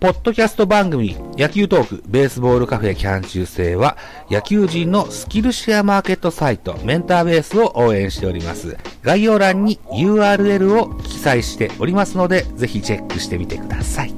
[0.00, 3.96] ポッドキャスト番組、野球トーク、ベースボールカフェキャン中制は、
[4.30, 8.76] 野球人のスキルシェアマーケットサイト、メンターベースを応援しております。
[9.02, 14.14] 概要欄に URL を記載しておりますので、ぜひチェックしてみてください。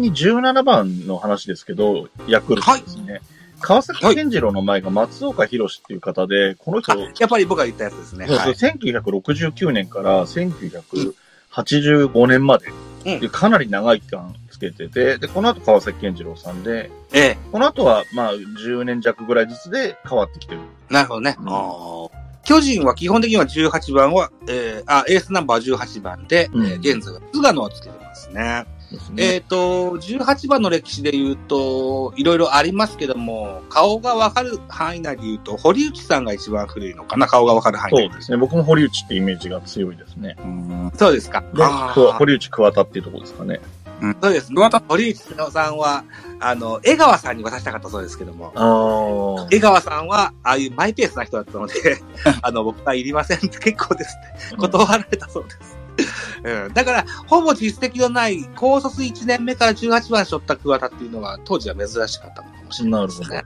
[0.00, 3.20] みに17番の話ですけど、ヤクルトですね。
[3.60, 8.26] 川崎健次郎の前が松岡弘っていう方で、この人、あやっぱり僕が言ったやつですね。
[8.26, 8.54] そうはい。
[8.54, 12.72] そう1969年から1985年まで、う
[13.16, 17.38] んでかなり長い期間つけてて、で、この後川崎健次郎さんで、ええ。
[17.52, 20.60] この後はまあ10年弱ぐらいずつで変わってきてる。
[20.88, 21.36] なるほどね。
[21.38, 21.50] うん
[22.42, 28.64] 巨人は基本的には18番は、えー、あ、エースナンバー18番で、うんえー現在は菅野をつけてますね。
[28.90, 29.36] ですえね。
[29.38, 38.36] っ、と、18番の歴史で言うと、いろいろありますけども、顔がわかる範囲内で言うと、堀内さんが一番古いのかな、顔がわかる範囲内そうですね。
[38.36, 40.36] 僕も堀内ってイメージが強いですね。
[40.96, 41.42] そうですか。
[42.18, 43.60] 堀内桑田っていうところですかね。
[44.22, 44.50] そうです。
[44.88, 45.20] 堀内
[45.52, 46.04] さんは、
[46.40, 49.46] あの、江川さんに渡したかったそうですけども。
[49.50, 51.74] 江川さんは、ああいうマイペースな人だったので、
[52.40, 54.16] あの、僕はいりませんって結構です
[54.48, 55.78] って断られたそうです。
[56.42, 63.42] うん、だから、ほぼ実績のない、高卒1年目から18番背負った桑田っていうのは、当時は珍しかったのかもしれないですね。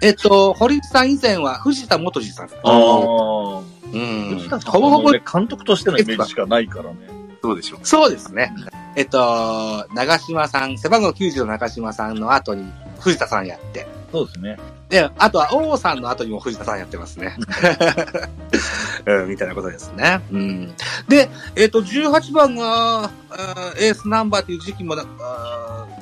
[0.00, 2.46] えっと、堀内さん以前は藤田元次さん。
[2.46, 3.60] ああ。
[3.92, 4.36] うん。
[4.36, 6.96] 藤田さんほぼほぼ監督としてのイメージしかないからね。
[7.42, 7.80] そうでしょう。
[7.82, 8.52] そうですね。
[8.96, 12.64] えっと、長島さん、背番号90の長島さんの後に
[13.00, 13.86] 藤田さんやって、
[14.16, 14.56] そうですね。
[14.88, 17.36] で、あとは王さんの後にも藤田さんやってますね。
[19.04, 20.22] うん、 みたいなことですね。
[20.32, 20.74] うん。
[21.06, 23.10] で、えっ、と、18番が、
[23.78, 24.96] エースナンバーという時期も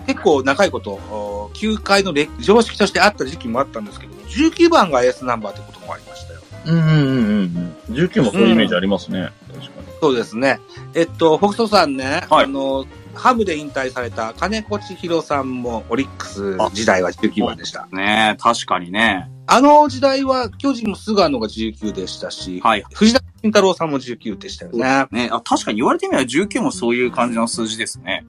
[0.06, 6.40] 結構長いこと、お球界の歴常識としてあった時期もあったんですけど、19番がエースナンバーということもありましたよ。
[6.66, 7.94] うんうんうんうん。
[7.94, 9.32] 19もそういうイメージありますね。
[9.48, 9.86] 確かに。
[10.00, 10.60] そうですね。
[10.94, 17.86] えっと、北斗さんね、はいあの、ハムで引退された金子千尋さんもオリックス時代は19番でした。
[17.92, 19.30] ね確かにね。
[19.46, 22.84] あの時代は巨人も菅野が19でしたし、はい。
[22.94, 25.06] 藤田慎太郎さんも19でしたよね。
[25.10, 28.24] ねあ、確かに言われてみれば19もそういう感じの数字ですね。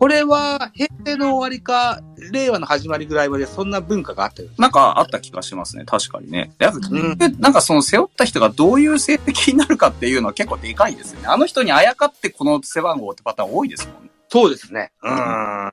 [0.00, 2.00] これは平成の終わりか、
[2.32, 4.54] 令和の始まりぐらいまでそんな文化があったよね。
[4.58, 5.84] なんかあった気がしますね。
[5.84, 6.52] 確かにね。
[6.58, 11.28] やっぱ、うんなんかその背負った人がどういう成績になるかっていうのは結構でかいですよね。
[11.28, 14.10] あの人にあやかってこの背番号ってパターン多いですもんね。
[14.28, 14.92] そうですね。
[15.02, 15.70] うん。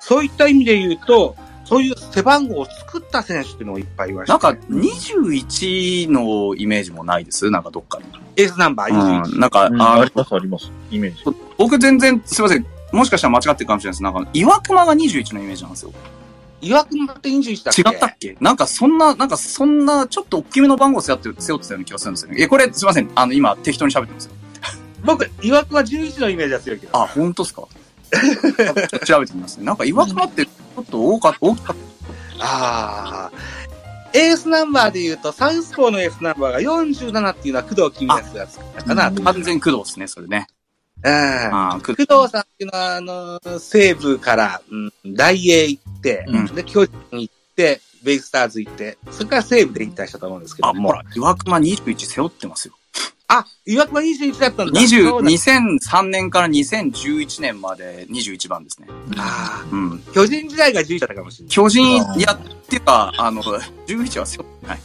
[0.00, 7.50] そういった意味で言うと、そういう背番号を作った選手っていうのもいっぱいいました、なんか21のイメージもないです？
[7.50, 8.04] なんかどっかに。
[8.36, 9.34] エースナンバー21。
[9.34, 9.40] うん。
[9.40, 10.72] なんか、うんあのありますあります。
[10.90, 11.24] イメージ。
[11.58, 12.66] 僕全然、すいません。
[12.92, 14.02] もしかしたら間違ってるかもしれないです。
[14.02, 15.92] なんか、岩熊が21のイメージなんですよ。
[16.62, 17.82] 岩国って21だっけ？
[17.82, 18.36] 違ったっけ？
[18.40, 22.42] なんかそんな、なんかそんな、ちょっと大きめの番号背負って、背負ってたような気がするんですよね。
[22.42, 23.10] え、これすいません。
[23.14, 24.32] あの、今適当に喋ってますよ。
[25.04, 26.96] 僕、岩隈は11のイメージが強いけど。
[27.00, 27.62] あ、本当ですか？
[29.04, 29.64] 調べてみますね。
[29.64, 31.76] なんか岩隈ってちょっと多かった、大きかっ
[32.40, 33.70] ああ。
[34.12, 39.12] エースナンバーで言うと、サウスポーのエースナンバーが47っていうのは工藤公康が作ったかな。
[39.12, 39.22] た。
[39.22, 40.48] 完全工藤ですね、それね。
[41.04, 41.08] う
[41.76, 41.80] ん。
[41.80, 42.06] 工藤。
[42.28, 52.74] さんっていうのは、あの、西武から、うん、ダイエー行って、うんで、巨人行って、ベイスターズ行って、それから西武で引退したと思うんですけど、あ、ほら、岩隈21背負ってますよ。
[53.32, 54.80] あ、岩隈21だったんだ。
[54.80, 58.88] 20そうだ2003年から2011年まで21番ですね。
[59.16, 60.02] あうん。
[60.08, 61.54] あ、巨人時代が11だったかもしれない。
[61.54, 63.40] 巨人やってか、あの、
[63.86, 64.80] 11は背負ってない。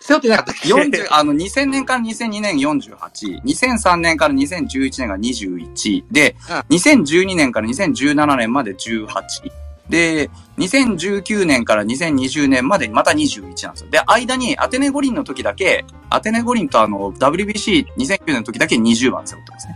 [0.00, 6.34] 背負ってなかったっけ？40、あの、2000年から2002年48、2003年から2011年が21、で、
[6.68, 9.06] 2012年から2017年まで18、
[9.92, 13.90] で、2019年から2020年までまた21なんですよ。
[13.90, 19.74] で、間にアテネ五輪の時だけ、アテネ五輪とあの、WBC2009 年の時だけ20番背負ってますね。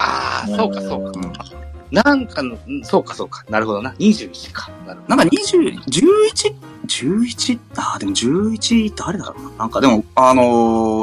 [0.00, 1.20] ああ、そうかそうか。
[1.20, 3.44] うんなんかの、うんそうかそうか。
[3.48, 3.92] なるほどな。
[4.00, 4.72] 21か。
[4.84, 5.16] なるほど。
[5.16, 6.54] なんか20、11、
[6.88, 7.58] 11?
[7.76, 9.50] あー、でも11誰だろうな。
[9.58, 10.42] なんかでも、あの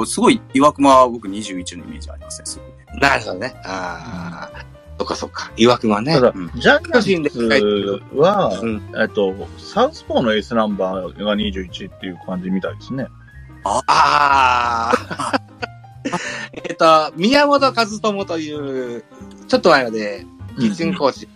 [0.01, 2.99] ーすごい岩熊は僕21のイメージありますね、すごいね。
[2.99, 3.53] なるほどね。
[3.63, 4.65] ああ、
[5.01, 5.51] そっかそっか。
[5.57, 6.21] 岩隈はねた。
[6.21, 13.07] だうん、ジャイアンツは、うんえっと、サウスポーのエースナンバーが21っていう感じみたいですね。
[13.63, 15.41] ああ。
[16.53, 19.03] えっと、宮本和智という、
[19.47, 20.25] ちょっと前まで、
[20.59, 21.27] キッチンコーチ。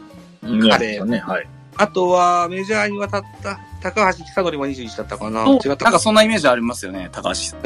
[0.43, 1.47] うん彼ね、はい。
[1.77, 7.57] あとは、メジャーに渡った、高橋久典も21だったかな違ったなんかそんなイメージありますよね、高橋。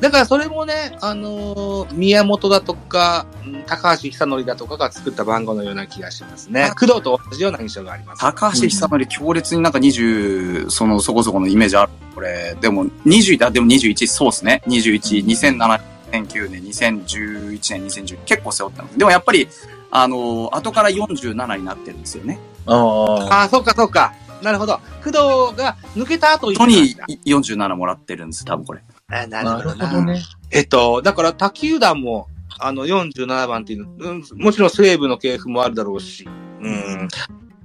[0.00, 6.70] だからそれもね、あのー宮本だとか、うん高橋久典だとかが作った番号のような気がしますね。
[6.78, 8.20] 工藤と同じような印象があります。
[8.20, 11.92] 高橋久典強烈になんか20、そのそこそこのイメージある。
[12.14, 14.62] これ、でも20、あ、でも21、そうですね。
[14.66, 15.80] 21、2007、
[16.12, 18.98] 2009年、2011年、2010結構背負ったんです。
[18.98, 19.48] でもやっぱり、
[19.90, 22.38] あの、後から47になってるんですよね。
[22.66, 23.34] ああ。
[23.40, 24.14] ああ、そうかそうか。
[24.42, 24.80] なるほど。
[25.02, 28.80] 工藤が抜けた後人に47もらってるんです、多分これ。
[29.10, 30.22] あななるほどね。
[30.50, 32.28] えっと、だから、他球団も、
[32.58, 36.28] あの、47番っていうの、うん、もちろん西武の系譜もあるだろうし、
[36.60, 37.08] うん。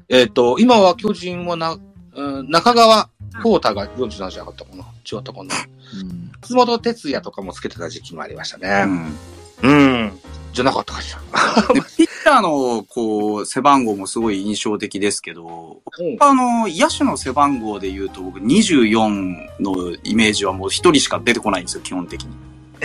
[0.09, 1.77] えっと、今は巨人はな、
[2.15, 3.09] うん、中川
[3.41, 5.55] 幸太が47じゃなかったかな違ったかな
[6.01, 8.83] うん松本哲也とかもつけてた時期もありましたうね。
[8.83, 9.17] ん。
[9.63, 9.73] う
[10.07, 10.19] ん。
[10.51, 11.73] じゃなかったかしら。
[11.73, 22.29] でピャーの、こう、背番号もすごい印象的ですけど、うんあの、野手の背番号で言うと僕24のイメージはもう一人しか出てこないんですよ、基本的に。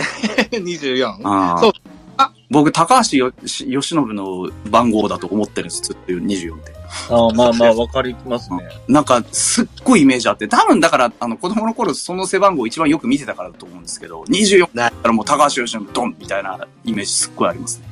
[0.51, 1.19] 24?
[1.23, 1.71] あーそう
[2.17, 6.73] あ僕、高橋よし由伸の番号だと思ってるんです、ずっと24って。
[7.09, 8.59] ああ、まあまあ、わかりますね。
[8.89, 17.88] なんか、すっごいイメージあって、多分だから、あの、子供の頃その背番号一番よく見てたからだと思うんですけど、24だったらもう高橋由伸ドンみたいなイメージすっごいありますね。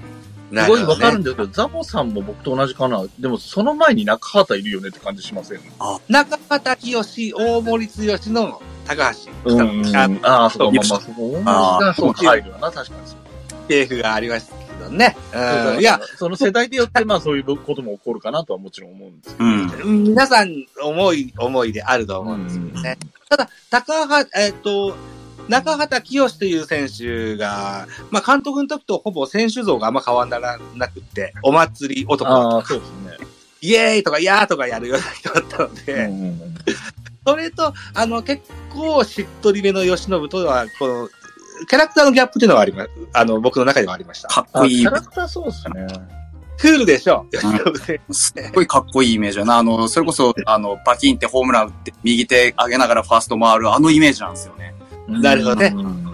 [0.50, 3.04] すごいわかるねんだけど、ザボさんも僕と同じかな。
[3.20, 5.60] でも、その前に中畑いるよねって感じしません？
[6.08, 7.94] 中畑清、大森剛
[8.32, 9.52] の高橋。
[9.54, 9.96] うん。
[9.96, 13.18] あああ、そうか、まあまあ、そうそこ、あそうか、入るよな、確かにそう。
[13.68, 15.18] 系譜がありましたけどね。
[15.34, 15.80] うん。
[15.82, 19.50] いや、、その世代でよって、まあそういうことも起こるかなとはもちろん思うんですけど。
[19.90, 20.04] うん。
[20.04, 22.98] 皆さん思い、思いであると思うんですけどね。
[23.30, 24.96] ただ、高橋、えっ、と、
[25.48, 32.90] 中畑清という選手が、まあ、監督の時とほぼ選手像があんま変わらなくって、お祭り男、ああ、そうです
[33.22, 33.28] ね。
[33.62, 36.42] イエーイとか、やーとかやるような人だったので、うんうん
[37.28, 41.10] それと、あの、結構しっとりめの吉信とは、この、
[41.68, 44.30] キャラクターのギャップっていうのはありま、あの、僕の中ではありました。
[44.32, 44.92] あ、かっこいいキャ。
[44.92, 45.88] ラクターそうですね。
[46.58, 49.58] クールでしょ、吉信選すっごいかっこいいイメージだな。
[49.58, 54.74] あの、それこそ、あの、バキンってホームラン打って、右手上げながらファースト回る、あのイメージなんですよね。
[55.08, 56.08] なるほどねうん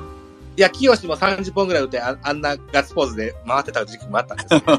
[0.55, 4.61] いや、清も30本ぐらい打ってあ、あんなガッツポーズで回ってた時期もあったんですよ。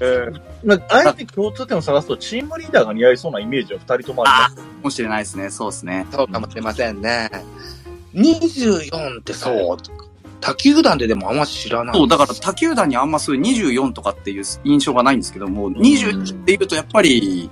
[0.00, 4.56] うん まあ、あえて共通点を探すと、チームリーダーが似合いそうなイメージは二人ともあります。
[4.56, 5.48] かもしれないですね。
[5.48, 6.06] そうですね。
[6.12, 7.30] そうかもしれませんね。
[8.14, 9.78] 24ってそう、
[10.42, 11.96] 他球団ででもあんま知らない。
[11.96, 17.48] そう、だから他球団にあんまそういう24とかっていう印象がないんですけども、21って言うとやっぱり、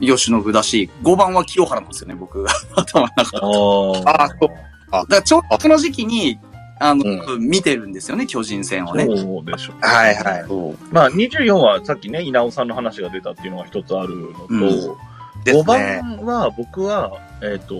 [0.00, 2.44] 吉信だし、5番は清原なんですよね、僕。
[2.74, 4.06] 頭の中で。
[4.06, 4.48] ああそう
[4.90, 6.38] だからちょうどその時期に、
[6.80, 7.04] あの、
[7.34, 9.04] う見てるんですよね、巨人戦をね。
[9.04, 9.76] そうでしょう。
[9.80, 10.44] はいはい。
[10.90, 14.60] まあ、24はさっきね、稲尾さんの話が出たっていうのが一つあるのと、うん
[15.44, 16.00] です5ね。
[16.02, 17.12] 番は僕は、
[17.42, 17.74] えっ、と、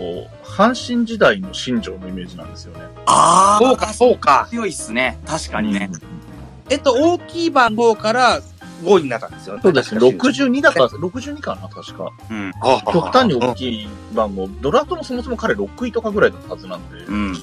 [0.44, 2.80] 阪神時代の新庄のイメージなんですよね。
[3.06, 4.46] ああ、そうか、そうか。
[4.50, 5.18] 強いっすね。
[5.26, 5.90] 確かにね。
[6.68, 8.42] えっと、大きい番号から5
[8.98, 9.60] になったんですよね。
[9.62, 10.00] そうですね。
[10.00, 12.12] 確か62だから、62かな、確か。
[12.30, 12.52] うん。
[12.92, 14.48] 極端に大きい番号。
[14.60, 17.34] ドラフトもそもそも彼6位とかぐらいだったはずなんで、うん。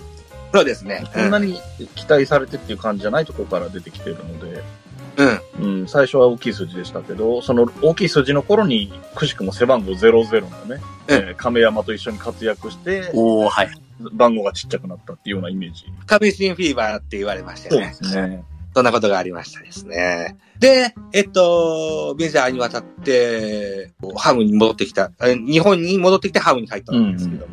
[0.53, 1.03] そうですね。
[1.13, 1.59] そんなに
[1.95, 4.63] 期待されてっていう感じじゃないところから出てきてるので、
[5.59, 5.81] うん。
[5.81, 13.69] うん、最初は大きい数字でしたけど、その大きい数字の頃に、くしくも背番号00のね、えー亀山と一緒に活躍して、おー、はい。
[14.13, 15.85] 番号がちっちゃくなったっていうようなイメージ。
[16.05, 17.93] 亀新フィーバーって言われましたよね。
[17.93, 18.43] すね。
[18.77, 20.37] そんなことがありましたですね。
[20.59, 27.47] で、えっと、メジャーに渡って、ハムに戻ってきた、え日本に戻ってきてハムに入ったんですけど、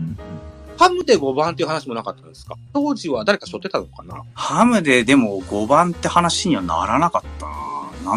[0.76, 2.56] ハムで5番っていう話もなかったんですか？
[2.74, 4.22] 当時は誰か背負ってたのかな？
[4.34, 7.52] ハムででも5番って話にはならなかったな。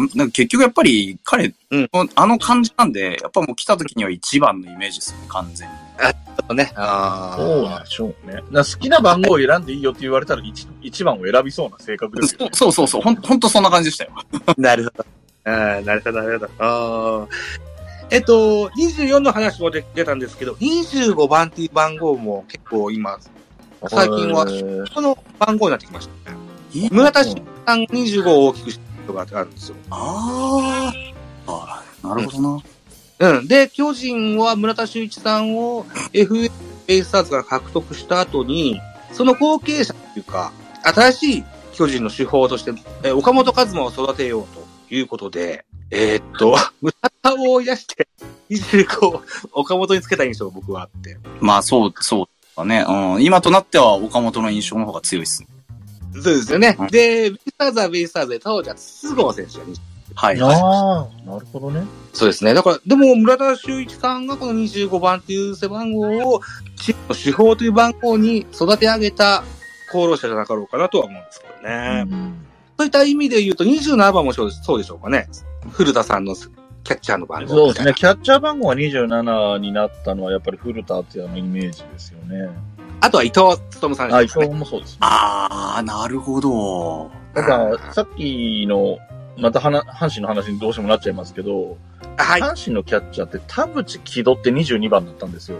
[0.04, 5.74] んなんか結局やっぱり彼、うんあの感じなんで、やっぱもう来た時には1番のイメージですよね、完全に。
[5.74, 6.08] ちょ
[6.42, 6.72] っとね。
[6.76, 8.34] あそうでしょうね。
[8.34, 12.50] だから好きな番号を選んでいいよって言われたら 1, 一番を選びそうな性格ですよね。
[12.54, 14.10] そうそうそう、ほんほんとそんな感じでしたよ。
[14.56, 15.06] なるほど。
[15.44, 16.52] あーなるほど、なるほど。
[16.58, 17.28] あー
[18.10, 23.18] えっと、24の話も出出たんですけど、25番っていう番号も結構今、
[23.88, 26.38] 最近はえーこの番号になってきましたね。
[26.90, 29.76] 村田俊さんが25を大きくしたことがあるんですよ。
[29.90, 31.14] あー
[31.46, 32.48] あー、なるほどな。
[32.48, 32.62] うん。
[33.46, 36.50] で、巨人は村田修一さんを FA
[36.86, 38.80] ベイスターズが獲得した後に、
[39.12, 40.52] その後継者っていうか、
[40.84, 42.72] 新しい巨人の手法として、
[43.02, 44.46] えー岡本和真を育てよう
[44.88, 48.08] ということで、えーっと、村田を追い出して、
[48.50, 49.22] 25を
[49.52, 51.16] 岡本につけた印象が僕はあって。
[51.40, 52.84] まあそう、そうだね。
[52.88, 53.22] うん。
[53.22, 55.48] 今となっては岡本の印象の方が強いっすね。
[56.14, 56.86] そうですよねうん。
[56.88, 59.64] で、ベイスターズはベイスターズで、当時は菅生選手が
[60.14, 60.40] はい。
[60.40, 61.84] ああ、なるほどね。
[62.12, 62.54] そうですね。
[62.54, 66.00] だから、でも村田修一さんがこの25番っていう背番号
[66.34, 66.40] を
[66.76, 69.44] チームの手法という番号に育て上げた
[69.88, 72.06] 功労者じゃなかろうかなとは思うんですけどね。
[72.78, 75.28] そういった意味で言うと27番もそうでそうでしょうかね。
[75.70, 77.48] 古田さんのキャッチャーの番号。
[77.48, 77.94] そうですね。。
[77.94, 82.48] キャッチャー番号が27になったのは、やっぱり古田っていうのイメージですよね。
[83.00, 84.46] あとは伊藤勉さんあ、伊ですね。
[84.46, 84.98] 藤もそうですね。
[85.00, 87.10] あー、なるほど。
[87.34, 88.98] だから、さっきの、
[89.38, 91.76] また阪神の話にどうしてもなっちゃいますけど、
[92.16, 92.40] はい。
[92.40, 95.58] 阪神のキャッチャーって田淵木戸って22番だったんですよ。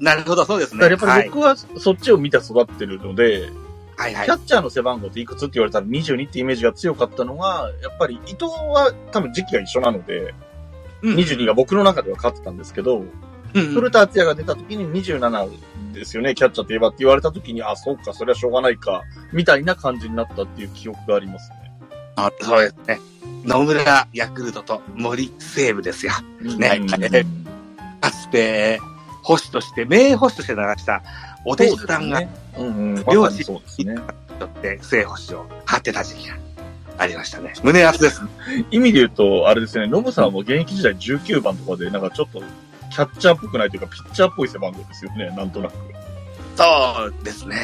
[0.00, 0.88] なるほど、そうですね。
[0.88, 3.50] だからやっぱり僕はそっちを見て育ってるので、
[3.96, 10.34] はい、はいキャッチャーの背番号っていくつって言われたら22ってイメージが強かったのが、やっぱり伊藤は多分時期が一緒なので、
[11.02, 13.10] うん22が僕の中では勝ってたんですけど、うんうん
[13.74, 21.50] 古田敦也が出た時に27ですよね、キャッチャーといえばって言われた時に、あ、そうか、それはしょうがないか、みたいな感じになったっていう記憶があります
[22.20, 22.24] ね。
[22.24, 23.00] なるそうですね。
[23.44, 26.12] 野村ヤクルトと森西武ですよ。
[26.40, 27.26] ねうんはい
[28.00, 28.80] かつて、
[29.22, 31.02] 保守として、名保守として流した、
[31.44, 32.22] お弟子さんが、
[32.56, 33.44] うんうん、両親に。
[34.38, 36.36] とって、正保守を張ってた時期が
[36.96, 37.52] ありましたね。
[37.62, 38.22] 胸熱です。
[38.70, 42.42] 意味で言うと、あれですね、ノブさんも現役時代19番とかで、なんかちょっと、
[42.90, 45.74] キャッチャーっぽくないというか、ピッチャーっぽい背番号ですよね、なんとなく。
[46.56, 47.56] そうですね。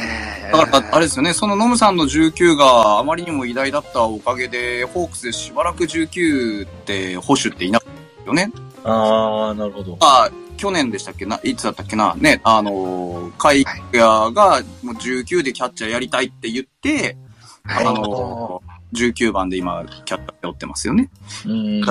[0.52, 8.50] だから、あれですよね、そのノムさんの19があまりにも偉大だったおかげで、ホークスでしばらく19って保守っていなかったよね。
[8.85, 9.99] あー、なるほど。
[10.00, 11.38] あ、去年でしたっけな？
[11.43, 12.14] いつだったっけな？
[12.14, 17.16] ね、あの、海野がもう19でキャッチャーやりたいって言って、
[17.64, 18.62] はいあの、
[18.95, 21.11] 19番で今、キャッチャー背負ってますよね。
[21.45, 21.85] うん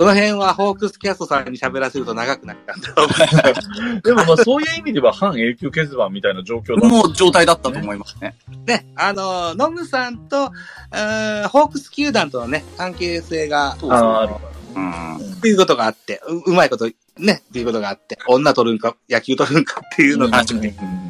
[0.00, 8.34] その辺はホークスキャストさんに喋らせると長くなっちゃうんだろうなでもまあそういう意味では半永久欠番みたいな状況だもう状態だったと思いますね。
[8.64, 14.34] ね、あの、ノムさんと、うーんホークス球団とのね、関係性が、あーある
[14.74, 15.16] うん。
[15.34, 16.86] っていうことがあって、ううまいこと、
[17.18, 21.09] ね、っていうことがあって、女取るんか、野球取るんかっていうのがうん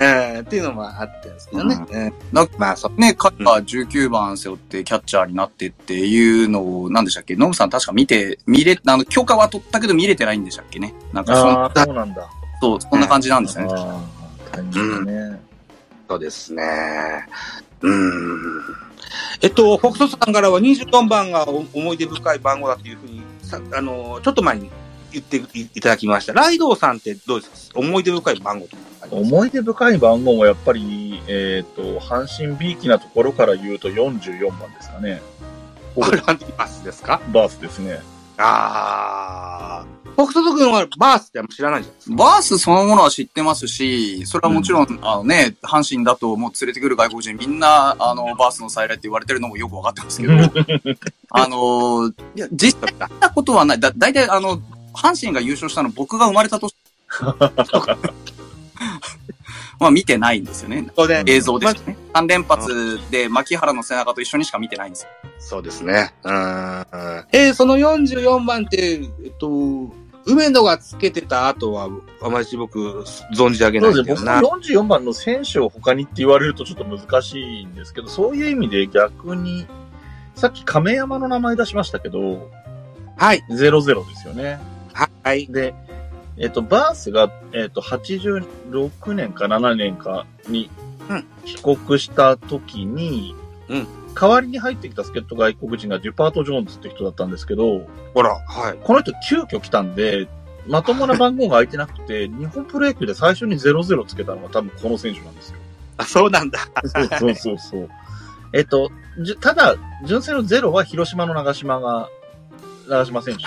[0.00, 0.04] う
[0.38, 1.74] ん、っていうのもあってですけどね。
[1.74, 2.98] うんだまあ、そう。
[2.98, 7.36] ね、彼が19番背負ってキャッチャーになってっていうのを、何でしたっけ？
[7.36, 10.94] ノムさん確か見て、見れ、あの、許可は取ったけど見れてないんでしたっけね？
[11.12, 11.34] なんか
[11.74, 12.30] そそうなんだ。
[12.62, 13.74] そう、そんな感じなんですよね。
[13.76, 14.00] あ
[14.52, 15.40] あ、大変ですね。
[16.08, 16.62] そうですね。
[17.82, 18.62] うん。
[19.42, 24.70] えっと、フォクトさんからは24番がお思い出深い番号だというふうに、さあの、ちょっと前に
[25.12, 26.32] 言っていいただきました。
[26.32, 27.78] ライドウさんってどうですか？
[27.80, 35.22] 思い出深い番号とか思い出深い番号もやっぱり、えっ、と、阪神 B 期なところから言うと44番ですかね。
[35.94, 37.20] これランディバースですか？
[37.32, 38.00] バースですね。
[38.36, 40.00] ああ。
[40.16, 50.34] フォクト君はバースってあんま知らないんじゃないですかバースそのものは知ってますし、それはもちろん、あのね、阪神だともう連れてくる外国人みんな、あの、バースの再来って言われてるのもよくわかってますけど、
[51.30, 53.80] あの、いや、実際見たことはない。
[53.80, 54.60] だ、大体あの、
[54.94, 56.74] 阪神が優勝したの僕が生まれた年。
[59.78, 60.86] まあ見てないんですよね。
[61.26, 61.96] 映像ですね。
[62.14, 65.08] 3連発で牧原の背中と一緒にしか見てないんですよ。
[65.38, 66.14] そうですね。
[66.22, 66.32] うん。
[67.32, 69.92] えーその44番って、えっと、
[70.26, 71.88] 梅野がつけてた後は、
[72.22, 74.14] あまり僕、存じ上げなそですね。
[74.14, 74.40] いうんだよな。
[74.42, 79.66] 僕も44番の選手を他にって言われるとちょっと難しいんですけど、そういう意味で逆に、
[80.34, 82.50] さっき亀山の名前出しましたけど、
[83.16, 83.44] はい。
[83.50, 84.58] 00ですよね。
[84.92, 85.46] はい。
[85.46, 85.74] で、
[86.40, 90.70] えっ、と、バースが、えっ、と、86年か7年かに
[91.08, 93.36] うん帰国した時に、
[93.68, 98.78] うん代わりに入ってきた助っ人外国人がデュパート・ジョーンズって人だったんですけど、ほら、はい。
[98.82, 100.28] この人急遽来たんで、
[100.66, 105.58] まともな番号が空いてなくて、 日本プロ野球で最初に00つけたのが多分この選手なんですよ。
[105.96, 106.58] あ、そうなんだ。
[106.84, 107.88] そうそうそうそう。
[108.52, 112.08] えっと、じゅただ、純正のゼロは広島の長島が、
[112.88, 113.44] 長島選手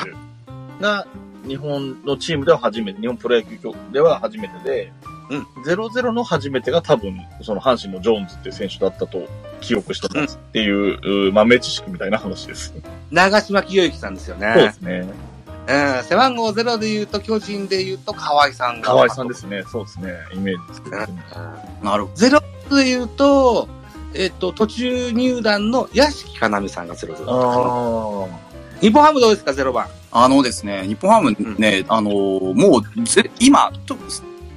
[0.82, 1.06] が
[1.48, 3.60] 日本のチームでは初めて、日本プロ野球
[3.92, 4.92] では初めてで、
[5.30, 9.28] うん00の初めてが多分、その阪神のジョーンズっていう選手だったと
[9.62, 12.74] 記憶してますっていう、う豆知識みたいな話です。
[13.12, 14.72] 長島清之さんですよそうでね。
[14.74, 15.10] すね。
[15.68, 16.04] うん。
[16.04, 18.88] 背番号0で言うと、巨人で言うと、河合さんが。
[18.88, 19.64] 河合さんですね。
[19.64, 20.14] そうですね。
[20.34, 21.86] イメージですけど、うん。
[21.86, 23.68] なるほゼロで言うと、
[24.14, 27.64] えっと、途中入団の屋敷かなみさんがゼロゼロだったかな。
[27.64, 28.53] あ
[28.84, 29.88] 日本ハムどうですか、ゼロ番？
[30.12, 33.96] あのですね、日本ハムね、あのーもうぜ、今、と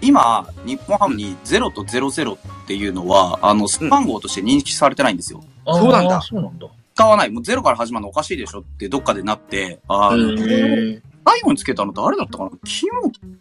[0.03, 5.45] 今、日本ハムに0と00っていうのは、あの、ス番号として認識されてないんですよ。
[5.65, 5.77] あ。
[5.77, 6.67] そうなんだそうなんだ。
[6.97, 7.31] 使わない。
[7.31, 12.51] もう0から始まるのおかしいでしょってどっかでなって、あの、へ最後につけたの誰だったかな？
[12.65, 12.91] 木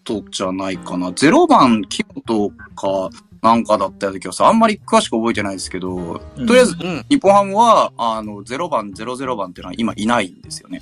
[0.06, 3.10] 本じゃないかな ?0 番木本か
[3.42, 4.48] なんかだったような気がする。
[4.48, 7.06] あんまり詳しく覚えてないですけど、うんとりあえず、うん。
[7.10, 10.82] 日本ハムは、あの、0番、00番っていうのは今いないんですよね。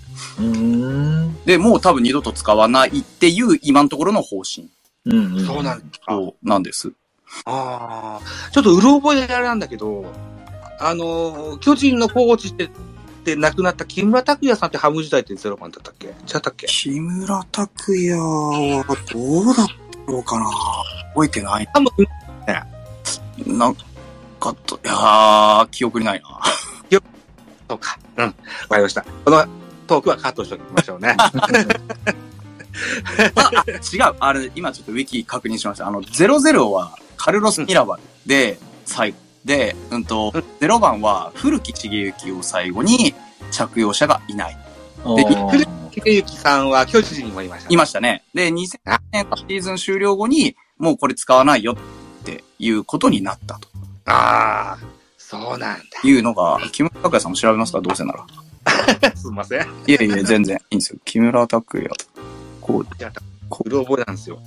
[1.45, 4.69] で、もう多分二度と使わないっていう今のところの方針。
[5.05, 5.45] うんうん。
[5.45, 6.05] そうなんですか。
[6.09, 6.91] そうなんです。
[7.45, 8.51] ああ。
[8.51, 10.05] ちょっとうろ覚えであれなんだけど、
[10.79, 12.69] あのー、巨人のコーチって、
[13.23, 16.07] で亡くなった木村拓哉さんってハム時代ってゼロ番だったっけ？
[16.07, 16.67] 違ったっけ？
[16.67, 18.83] 木村拓哉は、
[19.13, 20.49] どうだったろうかな？
[21.13, 21.69] 覚えてない。
[21.73, 21.79] ハ
[23.45, 23.75] ム、なん
[24.39, 26.41] かと、いやー、記憶にないな。
[27.69, 27.97] そうか。
[28.17, 28.25] うん。
[28.25, 28.33] わ
[28.69, 29.01] かりました。
[29.01, 29.45] この
[29.87, 31.15] トークはカットしておきましょうね。
[31.21, 31.31] あ、
[33.67, 34.15] 違う。
[34.19, 35.87] あれ、今ちょっとウィキ確認しました。
[35.87, 39.17] あの、00はカルロス・ミラバルで、最後。
[39.45, 40.31] で、うんと、
[40.61, 43.13] 0番は古木茂之を最後に
[43.51, 44.57] 着用者がいない。
[45.17, 48.23] で古木秀幸さんは巨人にもいました、いましたね。
[48.33, 48.79] で、2000
[49.11, 51.75] 年シーズン終了後に、もうこれ使わないよ
[52.23, 53.67] っていうことになったと
[54.05, 54.77] ああ、
[55.17, 57.81] そうなんいうのが、木村拓哉さんも調べますか？
[57.81, 58.25] どうせなら。
[59.01, 59.11] だ。
[59.15, 59.67] すいません。
[59.87, 60.99] いやいや、全然いいんですよ。
[61.05, 61.89] 木村拓哉。
[62.61, 62.87] こう、
[63.65, 64.39] うろ覚えなんですよ。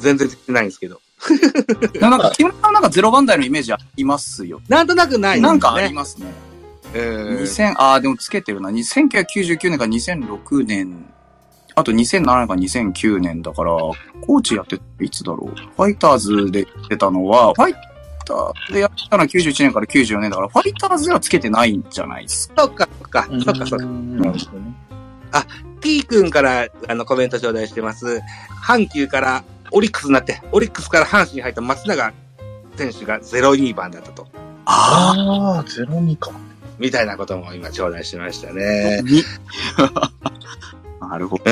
[0.00, 1.00] 全然できてないんですけど。
[2.00, 4.60] なんか、木村さんなんか0番台のイメージありますよ。
[4.68, 5.40] なんとなくない。
[5.40, 6.26] なんかありますね。
[6.94, 8.70] うん2000、ああ、でもつけてるな。
[8.70, 11.06] 1999年から2006年、
[11.74, 15.54] あと2007年から2009年だから、コーチやっていつだろう？
[15.56, 17.74] ファイターズで出たのは、ファイ
[18.24, 22.64] ターでやったのは91年から94年だから、ファイターズではつけてないんじゃないですか。
[22.64, 23.86] そっか、そっか、そっか、そっか。
[23.86, 24.74] なるほどね。
[25.80, 28.20] T 君からあのコメント頂戴してます。
[28.62, 32.12] 阪急からオリックスになって、オリックスから阪神に入った松永
[32.76, 34.26] 選手が02番だったと。
[34.66, 36.32] あああ、ゼロ二か。
[36.78, 39.02] みたいなことも今頂戴しましたね。
[41.10, 41.44] になるほど。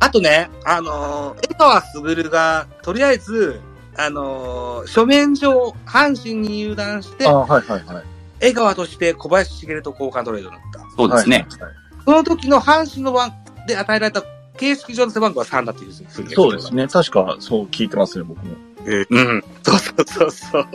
[0.00, 3.60] あとね、あのー江川卓が、とりあえず、
[3.96, 8.04] あのー書面上、阪神に入団してはいはいはい。
[8.40, 10.80] 江川として小林茂と交換トレードになった。
[10.96, 11.46] そうですね。
[12.04, 13.32] その時の阪神の番
[13.68, 14.24] で与えられた
[14.56, 16.74] 形式上の背番号は3だっていうふうにそうです。
[16.74, 16.88] ね。
[16.88, 18.54] 確か、そう聞いてますね、僕も。
[18.84, 19.44] うん。
[19.62, 20.66] そうそうそうそう。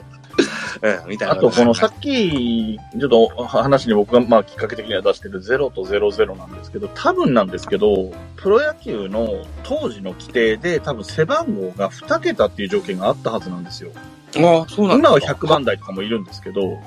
[0.81, 1.33] うん、みたいな。
[1.33, 13.91] あと、このさっき、ちょっと話に僕が、まあ、きっかけ的には出してる0と00なんですけど、多分なんですけど、プロ野球の当時の規定で多分背番号が2桁っていう条件があったはずなんですよ。
[14.35, 15.09] ああ、そうなんだ。
[15.09, 16.77] 今は100番台とかもいるんですけど、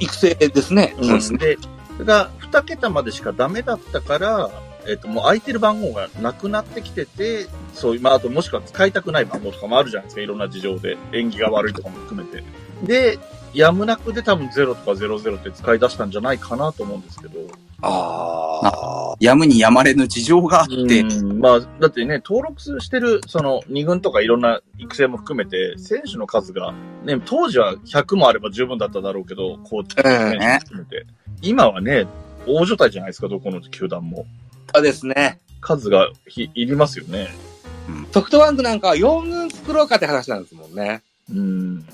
[0.00, 0.94] 育成ですね。
[0.98, 1.58] うん、で、それ
[2.04, 4.50] が2桁までしかダメだったから、
[4.86, 10.96] えっ、と、もう空いてる番号がなくなってきてて、そういう、まあ、あともしくは使いたくない番号とかもあるじゃないですか、いろんな事情で。
[11.12, 12.44] 縁起が悪いとかも含めて。
[12.84, 13.18] で、
[13.52, 17.38] やむなくで多分0とか00って使い出したんじゃないかなと思うんですけど。
[17.82, 19.16] ああ。
[19.20, 31.06] やむにやまれぬ事情があって、うんまあ、だってね、登録してる、その、2軍とかいろんな育成も含めて、選手の数が、ね、当時は100もあれば十分だっただろうけど、コーチ、選手も含めて。
[31.42, 32.06] 今はね、
[32.46, 34.26] 大所帯じゃないですか、どこの球団も。
[34.74, 35.40] そうですね。
[35.60, 37.28] 数がひいりますよね。
[38.12, 41.02] ソフトバンクなんかは4軍作ろうかって話なんですもんね。
[41.30, 41.86] うん。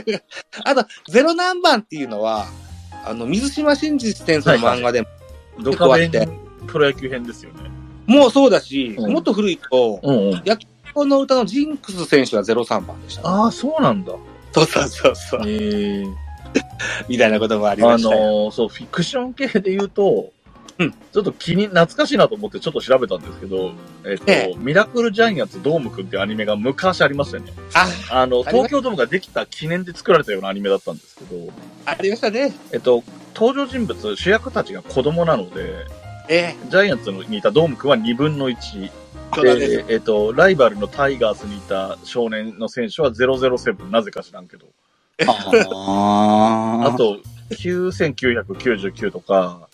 [0.64, 2.46] あと、ゼロ何番っていうのは、
[3.04, 5.08] あの、水島真司先生の漫画でも、
[5.60, 6.10] ドカベン
[6.66, 7.70] プロ野球編ですよね。
[8.06, 10.42] もうそうだし、うんもっと古いと、うんうん。
[10.94, 14.12] この歌のジンクス選手は03番でした、ああ、そうなんだ。
[14.52, 15.40] そうそうそうそう。
[15.46, 16.26] ええ
[17.08, 18.22] みたいなこともありあましたよ。
[18.22, 20.32] のーそう、フィクション系で言うと、
[20.78, 23.72] うんちょっと気に、懐かしいなと思ってちょっと調べたんですけど、
[24.04, 27.52] えっ、と、えミラクルジャイアンツドームくんってアニメが昔ありましたよね。
[27.72, 31.50] あ、あの、東京ドームができた記念で作られたようなアニメだったんですけど、
[31.86, 32.52] ありましたね。
[32.72, 33.02] えっと、
[33.34, 35.86] 登場人物、主役たちが子供なので、
[36.28, 38.90] えジャイアンツにいたドームくんは2分の1。
[39.34, 44.66] そうなんでえっと、ライバルのタイガースにいた少年の選手は007、なぜか知らんけど。
[45.26, 47.18] ああと、
[47.50, 49.65] 9999とか、うん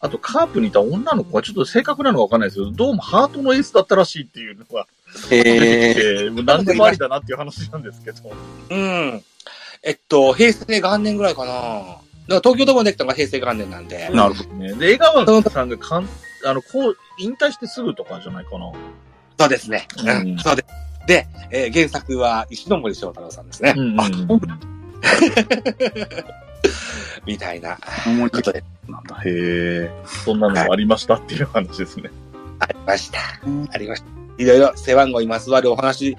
[0.00, 4.86] あと、カープにいた女の子がちょっと正確なのかわかんないですけど、どうもハートのエースだったらしいっていうのが
[5.28, 8.32] 出てきえて、もう何でもありだなっていう話なんですけど。
[8.70, 9.24] うん。
[9.82, 11.52] えっと、平成元年ぐらいかな。
[11.52, 14.08] だから東京ドームができたのが平成元年なんで。
[14.10, 14.50] なるほど。
[14.50, 16.08] ね、で、江川さんがかん、
[16.44, 18.70] あの、こう、引退してすぐとかじゃないかな。
[19.38, 19.88] そうですね。
[19.98, 20.88] ううんん、そうです。
[21.08, 23.74] で、えー原作は石ノ森章太郎さんですね。
[23.76, 24.08] うんあ
[27.26, 29.16] みたいな思いことでなんだ。
[29.16, 29.90] へえ。
[30.06, 32.10] そんなのもありましたっていう話ですね。
[32.60, 33.18] ありました。
[33.72, 34.08] ありました。
[34.38, 36.16] いろいろ背番号にまつわるお話、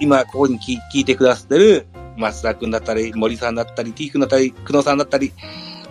[0.00, 5.32] 今ここに聞聞いてくださってる松田くんだったり、森さんだったり、T くんだったり、久野さんだったり、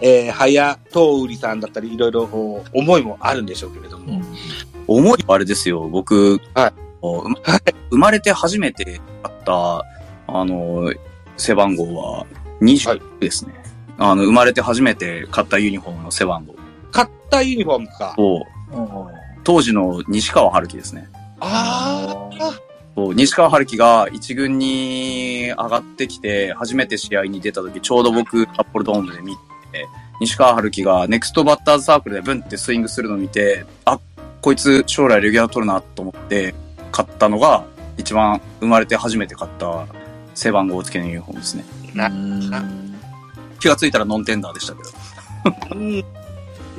[0.01, 2.23] えー、早東売さんだったり、いろいろ
[2.73, 4.21] 思いもあるんでしょうけれども。
[4.87, 5.87] 思いはあれですよ。
[5.87, 6.73] 僕、はい
[7.91, 8.83] 生まれて初めて
[9.23, 9.85] 買った、
[10.27, 10.93] あの、
[11.37, 12.25] 背番号は
[12.61, 13.53] 20ですね。
[13.99, 16.55] あの、生まれて初めて買ったユニフォームの背番号
[16.91, 18.15] 買ったユニフォームか。
[18.17, 18.45] を、
[19.43, 21.09] 当時の西川春樹ですね。
[21.41, 22.53] ああ、
[22.95, 29.35] そう西川春樹が一軍に上がってきて、初めて試合に出た時、ちょうど僕、札幌ドームで見
[29.71, 29.87] て、
[30.21, 33.99] 西川春樹がネクストバッターズサークルでブンってスイングするのを見て、あ、
[34.41, 36.55] こいつ将来レギュラー取るなと思って
[36.91, 37.65] 買ったのが、
[37.97, 39.85] 一番生まれて初めて買った
[40.33, 41.65] 背番号付けのユニフォームですね。
[41.93, 42.88] なうん
[43.59, 44.89] 気がついたらノンテンダーでしたけど。
[45.75, 46.03] うん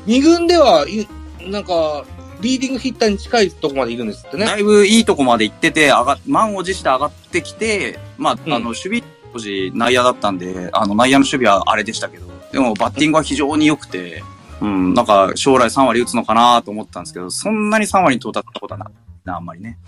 [0.06, 1.06] 二軍では、い
[1.50, 2.04] なんか、
[2.40, 4.46] リーディングヒッターに近いとこまでいるんですってね。
[4.46, 14.22] だいぶいいとこまで行ってて、上が、満を持して上がってきて、まあ、うんあの、守備、当時内野だったんで、あの、内野の守備はあれでしたけど、でもバッティングは非常に良くて、
[14.60, 18.92] うん、なんか将来3割打つのかなと思ったんですけど、そんなに3割に到達したことはない
[19.24, 19.78] な、あんまりね。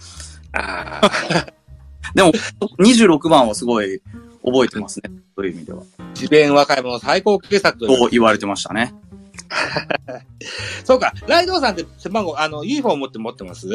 [0.52, 1.46] ああ。
[2.14, 2.32] でも、
[2.78, 4.00] 26番はすごい
[4.44, 5.10] 覚えてますね。
[5.36, 5.82] そういう意味では。
[6.14, 8.94] 智弁和歌山の最高傑作とと言われてましたね。
[10.84, 11.12] そうか。
[11.26, 13.68] ライドウさんって背番号、あの、ユニフォームって持ってます？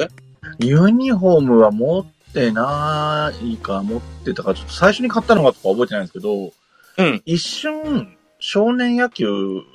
[0.60, 6.52] ユニフォームは持ってないか、持ってたか、ちょっと最初に買ったのかとか覚えてないんですけど、
[6.98, 7.22] うん。
[7.26, 9.26] 一瞬、少年野球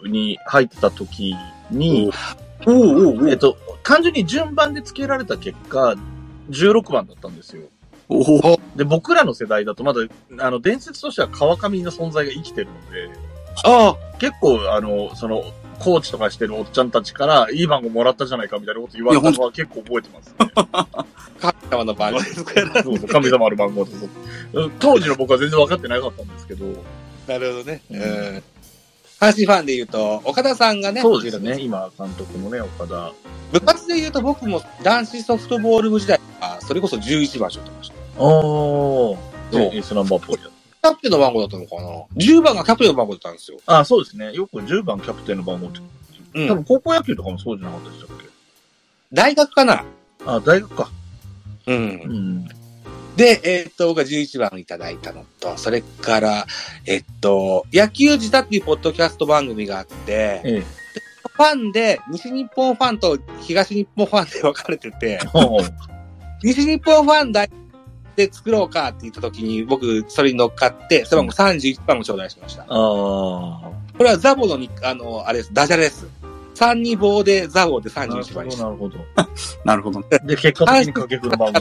[0.07, 1.35] に入ってた時
[1.71, 2.11] に、
[2.67, 5.95] おうおうおえっと、単純に順番で付けられた結果、
[6.51, 7.63] 16番だったんですよ。
[8.77, 10.01] で、僕らの世代だとまだ、
[10.39, 13.11] あの、伝説としては川上の存在が生きてるので、
[13.65, 15.45] あ結構、あの、その、
[15.79, 20.53] コーチとかしてるおっちゃんたちから、いい番号もらったじゃないかみたいなこと言われたのは結構覚えてます、ね。
[20.73, 21.05] あ、
[21.41, 22.83] 神様の番号ですから。
[22.83, 23.91] そうそう、神様の番号と
[24.79, 26.67] 当時の僕は全然分かってなかったんですけど、
[27.27, 27.83] なるほどね。
[27.91, 28.43] ううんん。
[29.21, 33.13] 阪神ファンで言うと、岡田さんがね、そうですね、今、監督のね、岡田。
[33.53, 38.02] 部活で言うと僕も男子ソフトボール部時代は、それこそ11番しってました。
[38.19, 39.19] おー。
[39.53, 40.53] そうエースナンバーっぽいやつ。
[40.83, 41.83] キャプテンの番号だったのかな
[42.17, 43.59] ?10 番がキャプテンの番号だったんですよ。
[43.67, 44.33] あ、そうですね。
[44.33, 45.79] よく10番キャプテンの番号って。
[45.79, 45.83] う
[46.45, 48.25] ん多分高校野球とかもそうじゃなかったでしたっけ？
[49.13, 49.85] 大学かな？
[50.25, 50.91] あ、大学か。
[51.67, 51.73] う。
[51.73, 51.81] うん
[52.39, 52.49] ん。
[53.17, 56.47] で、えっと、僕が11番いただいたのと、それから、
[56.87, 60.63] えっと、野球自宅っていうポッドキャスト番組があって、ええ。
[61.37, 65.71] ファンで、西日本ファンと東日本ファンで分かれてて、おー
[66.43, 67.47] 西日本ファンだ
[68.17, 72.65] で作ろうかって言った時に、僕、それに乗っかって、背番号31番を頂戴しました。
[72.65, 73.71] あこ
[74.01, 76.07] れはザボのに、あの、あれです、ダジャレです。
[76.55, 78.07] 3に棒でザボであ。
[78.07, 78.65] なる31ほど、番にした。
[78.65, 78.99] なるほど。
[79.65, 80.07] なるほど ね。
[80.25, 81.61] で、結果的に掛布の番号。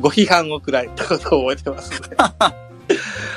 [0.00, 2.08] ご批判を食らったことを覚えてますね。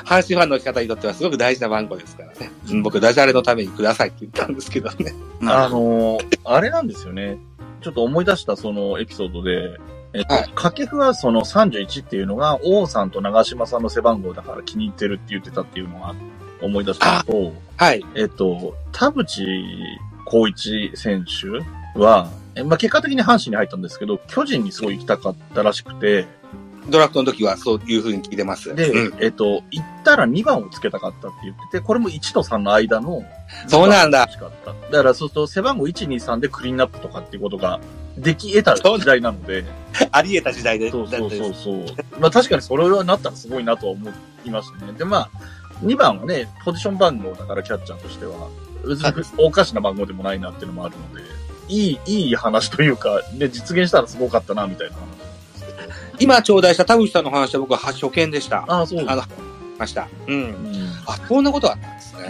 [0.05, 2.51] 阪神ファンの方にとってはすごく大事な番号ですからね。
[2.69, 5.13] うん僕、ダジャレのためにくださいって言ったんですけどね。
[5.41, 5.83] あなるほど。
[5.83, 7.37] のーあれなんですよね。
[7.81, 9.77] ちょっと思い出したそのエピソードで、
[10.13, 16.15] えっと、はい掛布はその31っていうのが、王さんと長嶋さんの背番号だから気に入ってるって言ってたっていうのが
[16.61, 18.05] 思い出したのと、はい。
[18.15, 19.45] えっと、田淵
[20.25, 26.27] 光一選手は、えまあ、結果的に阪神に入ったんですけど、巨人にすごい行きたかったらしくて、
[26.89, 28.75] ドラフトの時はそういう風に聞いてます。
[28.75, 33.25] で、うんえっと、行ったら2番をつけたかったって言ってて、これも1と3の間の、
[33.67, 34.19] そうなんだ。
[34.21, 34.73] 欲しかった。
[34.73, 37.79] だからそうすると背番号1、2、3でクリーンナップとかっていうことが
[38.17, 39.65] でき得た時代なので、
[40.11, 40.91] あり得た時代で。
[40.91, 41.85] そうそうそうそう。
[42.19, 44.09] まあ確かにそれはなったらすごいなとは思
[44.45, 44.93] いましたね。
[44.93, 45.29] でまあ、
[45.83, 48.49] 2番はね、ポジション番号だからキャッチャーとしては、
[49.37, 51.23] おかしな番号でもないなっていうのもあるので、
[51.67, 55.03] いい、いい話というか、ね、実現したらすごかったな、みたいな話。
[56.19, 58.65] 今頂戴した田淵さんの話は僕は初見でした。
[58.67, 59.23] ああ、そうあの
[59.77, 60.07] ました。
[60.27, 60.35] うん。
[60.35, 60.93] うん。
[61.07, 62.29] あ、こんなことあったんですね。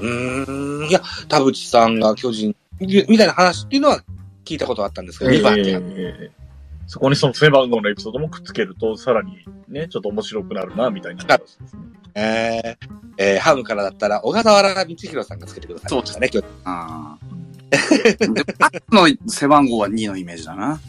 [0.00, 0.88] うーん。
[0.88, 4.02] いや、田淵さんが巨人、みみたいな話っていうのは
[4.44, 5.62] 聞いたことあったんですけど、ええ2番って。
[5.70, 6.42] ええ
[6.88, 11.80] そこにその背番号のエピソードもくっつけると、さらにね、ちょっと面白くなるな、みたいな話ですね。
[12.14, 16.48] えーえーハムからだったら、小笠原道弘さんがつけてくださいましたね、今日。
[16.64, 20.80] あーでも、パッの背番号は2のイメージだな。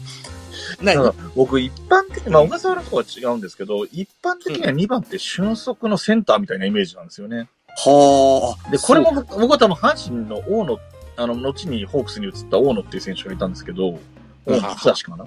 [0.82, 0.96] 何？
[0.96, 7.48] ただ僕一般的に、まあ小笠原とかは違うんですけど、一般的には2番って俊足のセンターみたいなイメージなんですよね。
[7.76, 8.70] はあ。
[8.70, 10.78] で、これも僕僕は多分阪神の大野、
[11.16, 13.98] あの、後にホークスに移った大野っていう選手がいたんですけど、
[14.46, 15.26] 大野久志かな。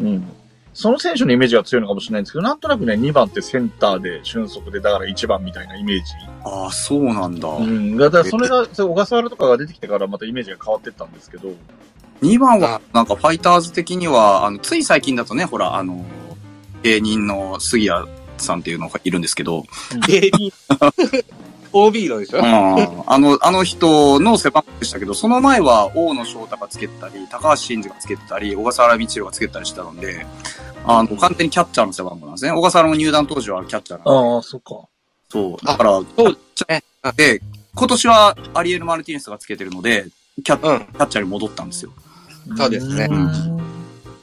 [0.00, 0.28] うん。
[0.74, 6.04] その選手のイメージが強いのかもしれないんですけど、なんとなくね、2番ってセンターで俊足で、だから1番みたいなイメージ。
[6.44, 7.48] ああ、そうなんだ。
[7.48, 7.96] うん。
[7.96, 11.52] だからそれが、それ小笠原とかが出てきてからまたイメージが変わってったんですけど、
[12.22, 16.04] 2番は、なんかファイターズ的には、あの、つい最近だとね、ほら、あの、
[16.82, 18.08] 芸人の杉谷
[18.38, 19.64] さんっていうのがいるんですけど、
[20.06, 20.52] 芸人。
[21.74, 22.38] OB のでしょ？
[22.38, 30.24] うんあの、あの人の背番号でしたけど、その前は大野翔太がつけてたり、高橋真司がつけてたり、小笠原道弘がつけてたりしてたので、
[30.86, 32.52] あの、完全にキャッチャーの背番号なんですね。
[32.52, 34.34] 小笠原も入団当時はキャッチャーなんで。
[34.34, 34.88] ああ、そっか。
[35.28, 35.66] そう。
[35.66, 36.36] だから、そう
[36.68, 36.82] ね。
[37.16, 37.40] で、
[37.74, 40.06] 今年はアリエル・マルティネスがつけてるので、
[40.44, 40.78] キャッ,、うん。
[40.80, 41.90] キャッチャーに戻ったんですよ。
[42.56, 43.10] そうですねん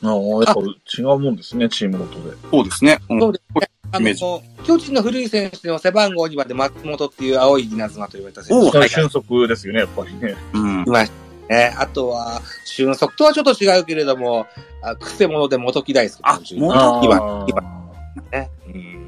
[0.03, 2.35] ああ、やっぱ違うもんですね、チームごとで。
[2.51, 2.99] そうですね。
[3.09, 3.70] うんそうですね。
[3.93, 10.35] あの巨人の古い選手の背番号2番で松本っていう青い稲妻と言われた選手俊足ですよね、やっぱりね。
[10.53, 10.83] うん。
[10.85, 11.11] まし
[11.49, 11.75] たね。
[11.77, 14.47] あとは、俊足とはちょっと違うけれども、
[14.81, 16.55] あくせ者で元木大輔あ選手。
[16.55, 18.49] もうあ今、今あね。
[18.67, 19.00] うん。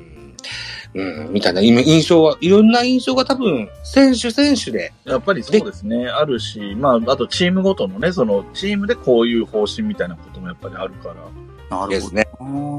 [0.96, 11.16] うん、みたいな今印象は、いろんな印象が多分、選手選手で、やっぱりそうですね、あるし、まあ、あとチームごとのね、その、チームでこういう方針みたいなこともやっぱりあるから。
[11.16, 11.26] なる
[11.70, 11.88] ほど。
[11.90, 12.28] ですね。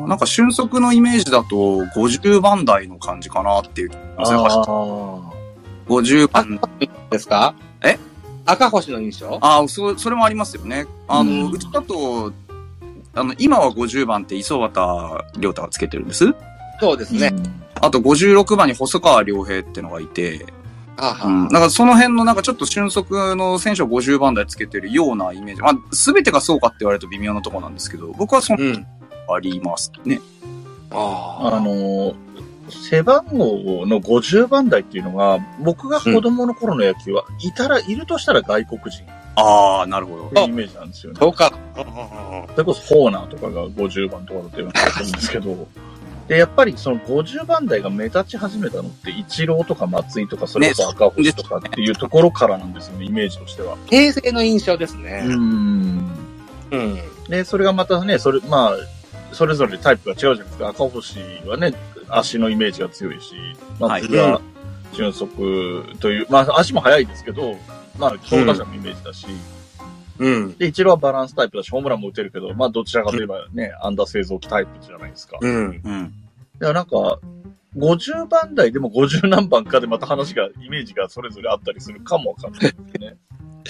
[0.06, 1.56] なんか俊足のイメージだと
[1.96, 4.64] 50番台の感じかなっていう気がしますね。
[4.68, 5.32] あ
[5.88, 6.60] 50あ番。
[7.10, 7.54] ですか？
[7.82, 7.98] え？
[8.46, 9.38] 赤星の印象？
[9.40, 10.86] ああ、そ、それもありますよね。
[11.08, 12.32] あの、ううんちだと、
[13.14, 16.32] あの、今は50番って磯畑亮太がつけてるんです。
[16.76, 16.80] あ。
[16.80, 17.32] そうですね。
[17.80, 20.46] あと56番に細川良平ってのがいて、
[20.96, 21.48] あはうん。
[21.48, 25.62] なんかその辺のなんかちょっと俊足の選手を50番台つけてるようなイメージ。
[25.62, 28.86] まあ、すべてがそうかって言われると微妙なところなんですけど、僕はそんう
[29.28, 30.20] ありますね。
[30.90, 32.14] ああの、
[32.70, 40.44] 背番号の50番台っていうのが、僕が子供の頃の野球は、いたら、いるとしたら外国人っああ、なるほど。
[40.44, 41.18] イメージなんですよね。
[41.20, 41.52] そうか。
[41.74, 45.68] それこそホーナーとかが50番とかだって言われてるんですけど、
[46.28, 53.76] で、やっぱりその50番台が目立ち始めたのって、イチローとか松井とか、それこそ赤星とかっていうところからなんですよね、イメージとしては。
[53.86, 55.22] 平成の印象ですね。
[55.26, 56.10] ん。
[56.70, 56.98] うん。
[57.28, 60.68] で、それがまたね、それ、まあ、それぞれタイプが違うじゃないですか。
[60.68, 61.74] 赤星はね、
[62.08, 63.34] 足のイメージが強いし、
[63.78, 64.40] 松井は
[64.92, 67.56] 俊足という、まあ足も速いですけど、
[67.98, 69.63] まあ強打者のイメージだし、うん。
[70.58, 75.38] で、一郎はバランスタイプだし、ホームランも打てるけど、まあどちらかといえばね、アンダー製造機タイプじゃないですか。
[75.40, 75.80] うん。
[75.84, 76.14] うん。
[76.58, 77.18] だからなんか、
[77.76, 83.16] 50番台でも50何番かでまた話が、イメージがそれぞれあったりするかもわかんないですね。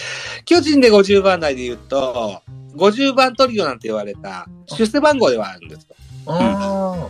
[0.44, 2.42] 巨人で50番台で言うと、
[2.76, 5.94] 50番トリオなんて言われた、出世番号ではあるんですよ。
[6.26, 7.08] あ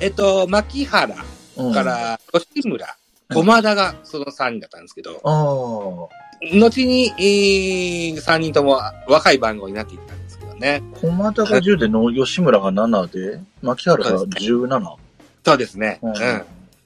[0.00, 2.96] えっと、牧原から、吉村、
[3.32, 6.21] 駒田がその3人だったんですけど、ああ。
[6.50, 10.82] 後に、えー、3人とも若い番号になっていったんですけどね。
[11.00, 14.96] 駒田が10での、吉村が7で、牧原が17。
[15.44, 15.98] そうですね。
[16.02, 16.14] ううんん。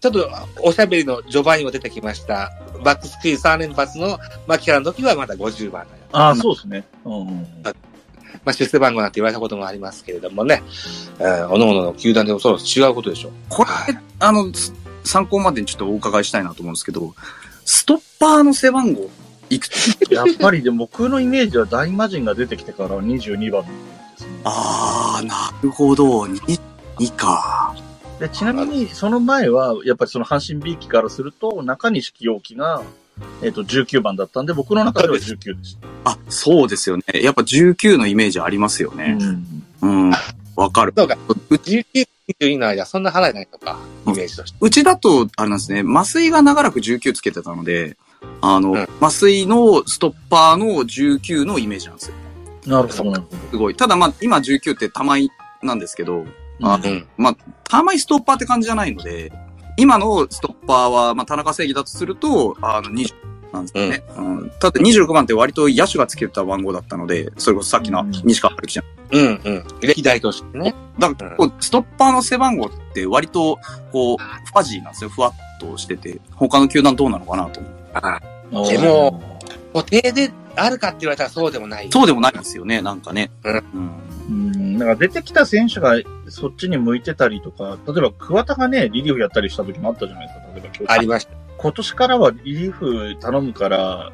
[0.00, 0.30] ちょっと、
[0.62, 2.52] おしゃべりの序盤にも出てきました。
[2.84, 6.84] バックスクリーン3連発の牧原の時はまだ50番台だったああ、そうですね。
[7.04, 7.46] うん。
[8.44, 10.62] まあ、出世番号なんて言われたこともありますけれどもね。
[11.18, 13.32] えー、おのおのの球団でもそろそろ違うことでしょう。
[13.48, 13.70] これ、
[14.20, 14.72] あの、す
[15.04, 17.14] 参考までにちょっとお伺いしたいなと思うんですけど、
[17.64, 19.08] ストッパーの背番号、
[19.50, 19.96] いくつ？
[20.10, 23.68] やっぱりでも僕のイメージは大魔神が出てきてから22番で
[24.16, 24.40] すね。
[24.44, 26.22] あー、なるほど。
[26.22, 26.60] 2、
[26.98, 27.74] 2か。
[28.18, 32.82] で、ちなみにその前は、やっぱりその阪神 B 期からすると、中西清樹が、
[33.42, 35.88] えっ、と、19番だったんで、僕の中では19でした。
[36.04, 37.04] あ、そうですよね。
[37.22, 39.18] やっぱ19のイメージありますよね。
[39.82, 40.10] うん。
[40.54, 40.94] わかる。
[40.96, 41.16] そうか。
[41.28, 42.06] う19、
[42.40, 44.58] 22の間、そんな離れないのか、イメージとして。
[44.60, 47.96] うちだと、あれなんですね、麻酔が長らく19つけてたので、
[48.40, 52.14] あの、うん麻酔のストッパーの19のイメージなんですよ。
[52.66, 53.14] なるほど、
[53.50, 53.74] すごい。
[53.74, 55.30] ただまあ、今19って玉井
[55.62, 56.24] なんですけど、
[56.60, 56.72] ど。
[56.72, 57.06] あうん。
[57.16, 59.32] まあ、玉井ストッパーって感じじゃないので、
[59.76, 63.14] 今のストッパーは、まあ、田中正義だとすると、あの、20
[63.52, 64.02] なんですよね。
[64.16, 64.50] うん。
[64.58, 68.86] ただ26番って割と野手がつけた番号だったので、それこそさっきのうん西川春樹じゃん。
[69.12, 69.64] うん、うん。
[69.80, 70.74] 歴代としてね。
[70.98, 73.58] だから、こうストッパーの背番号って割と、
[73.92, 75.10] こう、ファジーなんですよ。
[75.10, 77.75] ふわっとしてて、他の球団どうなのかなと思う。
[78.02, 78.20] あ
[78.52, 79.40] あーでも、
[79.72, 81.88] 固定であるかって言われたらそうでもない。
[81.90, 83.30] そうでもないんですよね、なんかね。
[83.44, 83.62] うん
[84.28, 84.78] うん。
[84.78, 85.94] から出てきた選手が
[86.28, 91.32] そっちに向いてたりとか、例えば桑田がね、リリーフやったりした時もあったじゃないですか、例えば今日ありました。
[91.58, 94.12] 今年からはリリーフ頼むから、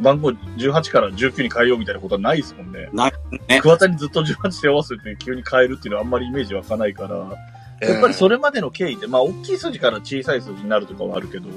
[0.00, 2.88] 番号18から19に変えようみたいなことはないですもんね。
[2.92, 3.12] ない
[3.48, 11.48] ね桑田にずっと18背負わせて急に変えるっていうのはあんまりイメージ湧かないから、やっぱりそれまでの経緯で、まあ大きい数字から小さい数字になるとかはあるけど、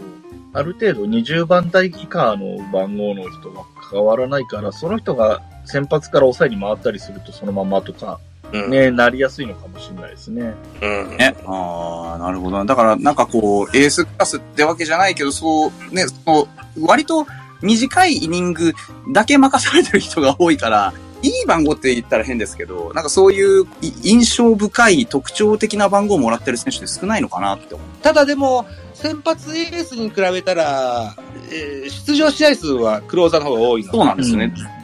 [0.53, 8.19] ある程度20番台以下の番号の人は変わらないから、その人が先発から抑えに回ったりするとそのままとか、
[8.53, 8.69] うん。
[8.69, 10.53] ね、なりやすいのかもしれないですね。
[10.81, 11.17] うん。
[11.17, 11.36] ね。
[11.45, 12.63] ああ、なるほど。
[12.63, 17.27] だから、なんかこう、エースクラスってわけじゃないけど、そう、ね、そう、割と
[17.62, 18.73] 短いイニング
[19.12, 27.88] だけ任されてる人が多いから、いい番号って言ったら変ですけど、なんかそういうい印象深い特徴的な番号をもらってる選手って少ないのかなって思う。
[28.01, 31.15] ただでも、先発エースに比べたら、
[31.51, 33.91] えー出場試合数はクローザーの方が多いの。
[33.91, 34.53] そうなんですね。
[34.56, 34.77] うん。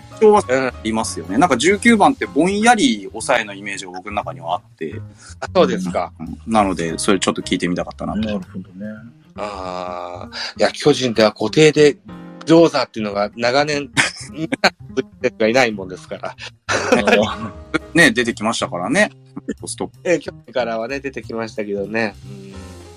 [0.83, 1.37] いますよね。
[1.37, 4.95] なんか19番ってぼんやり抑えのイメージが僕の中にはあって、
[5.39, 6.13] あそうですか。
[6.19, 8.19] うんなので、それちょっと聞いてみたかったなと。
[8.19, 8.85] なるほどね。
[9.35, 10.35] ああ。
[10.57, 11.97] いや、巨人では固定で、
[12.45, 13.91] ジョーザーっていうのが長年、
[15.37, 16.35] がいないもんですから。
[17.93, 19.11] ね、出てきましたからね。
[19.59, 22.15] ポストえー、去年からはね、出てきましたけどね。
[22.25, 22.53] うん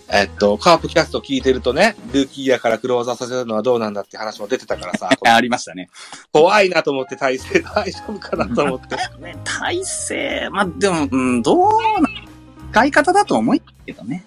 [0.08, 5.88] えっと、カープキャスト聞いてるとね、ルーキーやからクローザーさせるのはどうなんだって話も出てたからさ、 ありましたね。
[6.32, 8.96] 怖いなと思って体勢大丈夫かなと思って。
[9.20, 11.68] ね、体勢、まあ、でも、うん、どう
[12.00, 12.08] な、
[12.70, 14.24] 使い方だと思うけどね。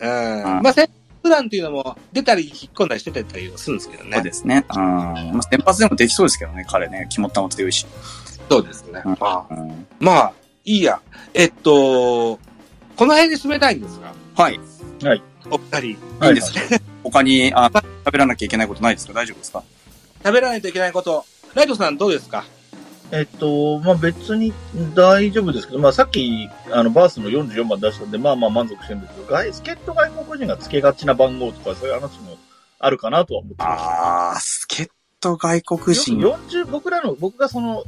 [0.00, 0.08] うん。
[0.62, 0.72] まあ、
[1.22, 4.16] 先普段っていうのも出たり引っ込んだりしてたりはするんですけどね。
[4.16, 4.64] そうですね。
[4.68, 4.76] うん。
[4.78, 7.06] まあ、先発でもできそうですけどね、彼ね。
[7.10, 7.86] 肝っ玉強いし。
[8.48, 9.02] そうですね。
[9.04, 10.32] うんまあ、うんまあ、
[10.64, 11.00] いいや。
[11.34, 12.38] えっと、
[12.96, 14.54] この辺で締めたいんですが、はい。
[14.54, 14.58] い
[15.50, 15.86] お二人。
[16.28, 16.80] いんですね。
[17.02, 19.12] 他に、あ、食べらなきゃいけないことないですか？
[19.12, 19.62] 大丈夫ですか？
[20.24, 21.24] 食べらないといけないこと。
[21.54, 22.44] ライトさんどうですか？
[23.12, 24.52] えっと、まあ、別に
[24.94, 32.36] 大丈夫ですけど、まあ、さっき、あの、バースの44番出したんで、まあまあ満足してるんですけど、外、助っ人外国人が付けがちな番号とか、そういう話も
[32.78, 34.66] あるかなとは思ってます。
[34.68, 34.88] あー、助っ
[35.20, 36.18] 人外国人。
[36.18, 37.84] 40、僕らの、僕がその、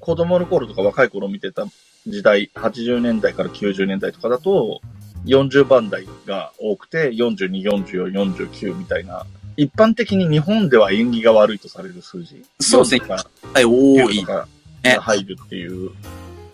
[0.00, 1.64] 子供の頃とか若い頃見てた
[2.06, 4.80] 時代、80年代から90年代とかだと、
[5.24, 9.26] 40番台が多くて、42、44、49みたいな、
[9.56, 12.44] 一般的に日本では縁起が悪いとされる数字。
[12.60, 14.24] そうですね4とかはい、多9い
[14.82, 15.90] が入るっていう、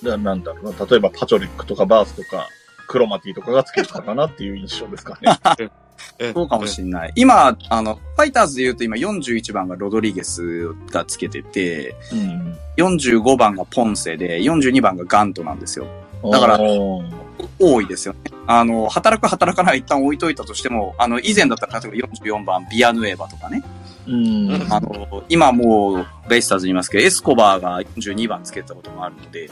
[0.03, 2.49] ななんだろうな、例えばパチョリックとかバースとか、
[2.87, 5.71] クロマティとかがつけてたかなっていう印象ですかね。
[6.35, 7.13] そうかもしれない。
[7.15, 12.57] 今、あの、ファイターズで言うと今41番がロドリゲスがつけてて、うん。
[12.77, 15.87] 45番がポンセで、42番がガントなんですよ。
[16.31, 18.21] だから多いですよね。
[18.47, 23.63] あの、働く働かない一旦置いといたとしても、あの、以前だったら例えば44番ビアヌエバとかね。
[24.07, 24.67] うん。
[24.71, 29.51] あの、今もうベイスターズにいますけど、エスコバーが42番つけたこともあるので、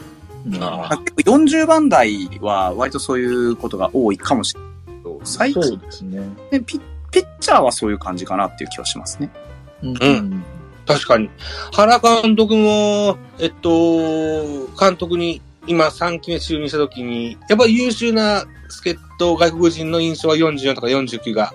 [0.60, 6.20] あ結構40番台は割とそういうことが多いかもしれないけど、最近そうですね。
[6.66, 9.30] ピピッチャーはそういう感じかなっていう気はしますね。
[9.82, 10.44] うん
[10.86, 11.30] 確かに。
[11.72, 21.52] 原監督も、えっと、監督に今3期目就任した時に、やっぱり優秀な助っ人外国人の印象は44とか49が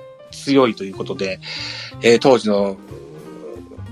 [0.47, 1.39] 強いということで、
[2.01, 2.77] えー当時の、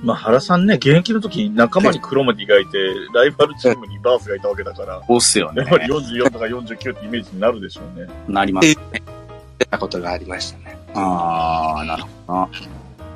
[0.03, 2.77] まあ、原さんね、現役の時仲間にクロマティがいて、
[3.13, 5.69] ライバルチームにバースがいたわけだから、そうっすよねやっ。
[5.69, 8.07] ぱり44とか49ってイメージになるでしょうね。
[8.27, 9.03] なりますね。
[9.59, 10.77] 出たことがありましたね。
[10.93, 12.47] あー、なるほどな。
[12.47, 12.69] という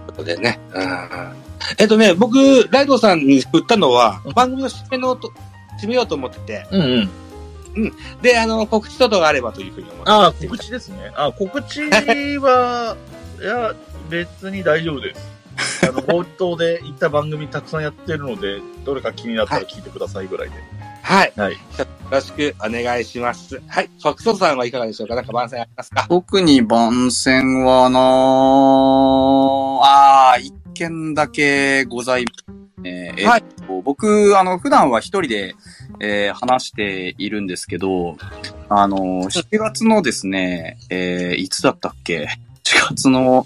[0.08, 0.60] ことでね。
[0.74, 5.32] うんえっとね、僕、ライドさんに振ったのは、番組の締めのと、
[5.82, 7.10] 締めようと思ってて、うん
[7.76, 7.94] うん。
[8.22, 10.12] で、あの、告知等々があればというふうに思って。
[10.12, 11.12] ああ、告知ですね。
[11.16, 11.82] あ告知
[12.40, 12.96] は、
[13.42, 13.74] いや、
[14.10, 15.40] 別に大丈夫です。
[15.88, 20.56] あの、冒頭で言った番組たくさんやってるので、どれか気になったら聞いてくださいぐらいで。
[21.04, 21.34] はい。
[21.36, 21.54] はい。
[21.54, 21.58] よ
[22.12, 23.62] ろしくお願いします。
[23.68, 23.90] はい。
[24.02, 25.16] フォックソさんはいかがでしょうか？
[25.16, 26.06] なんか番宣ありますか？
[26.08, 28.00] 特に番宣はな
[29.82, 33.14] あー、一件だけございますね。
[33.18, 33.44] えっと、はい
[33.84, 35.56] 僕、あの、普段は一人で、
[36.02, 38.16] えー話しているんですけど、
[38.70, 42.28] あの、7月のですね、えーいつだったっけ ?7
[42.76, 43.46] 月の、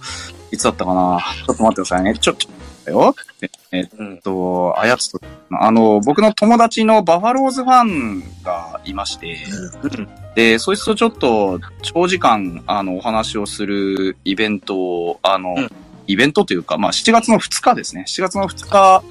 [0.52, 1.20] いつだったかな？
[1.48, 2.18] ちょっと待ってくださいね。
[2.18, 3.16] ちょ、ちょっとよ。
[3.72, 4.18] えっうん。
[4.20, 5.20] と、あやつと、
[5.52, 9.38] あの、僕の友達のバファローズファンがいまして、
[10.36, 15.70] で、そいつとちょっと長時間、あの、お話をするイベントを、あの、うん
[16.06, 18.04] イベントというか、まあ、7月の2日ですね。
[18.08, 19.04] 7月の2日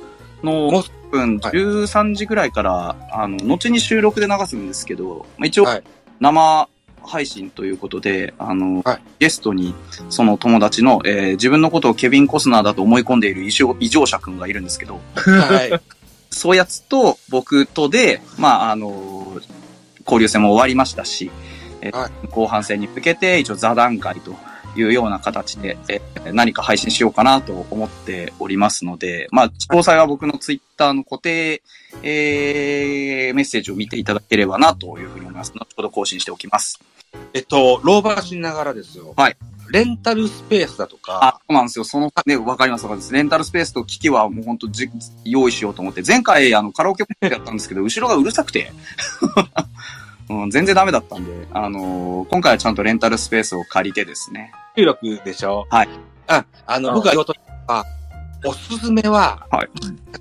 [0.43, 5.83] の、分13時ぐらいから、あの、後に収録で流すんですけど、まあ、一応はい、
[6.21, 6.69] 生
[7.05, 9.75] 配信ということで、あの、はいゲストに、
[10.11, 15.81] その友達の、えー自分のことをケビン・コスナーだと思い込んでいる異常異常者くんがいるんですけど、はい。
[16.31, 19.41] そうやつと僕とで、まあ、あの、
[20.05, 21.31] 交流戦も終わりましたし、
[21.81, 24.35] えーは後半戦に向けて一応座談会と
[24.77, 31.63] いうような形で、えー何か配信しようかなと思っておりますので、まあ、詳細は僕のツイッターの固定、
[32.03, 35.53] えーメッセージを見ていただければなというふうに思います。
[35.55, 36.81] 後ほど更新しておきます。
[37.35, 39.15] えっと、老婆しながらですよ。
[39.17, 39.37] はい。
[39.71, 41.85] レンタルスペースだとあか、、そうなんですよ。
[41.85, 43.13] その、ね、わかりますわかります。
[43.15, 44.91] レンタルスペースと機器はもう本当じ
[45.25, 48.71] 用意しようと思って、前回あのカラオケやったんですけど、後ろがうるさくて、
[50.29, 54.53] うん、全然ダメだったんで、あのー今回はちゃんとレンタルスペースを借りてですね。
[54.77, 55.67] 収録でしょ？
[55.71, 55.89] はい。
[56.27, 57.35] あ、あの、あ僕が言おうと
[57.67, 57.85] あ、
[58.45, 59.69] おすすめは、はい。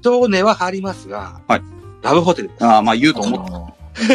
[0.04, 1.62] 多少値は張りますが、はい。
[2.02, 2.66] ラブホテルです。
[2.66, 3.76] あーまあ言うと思っ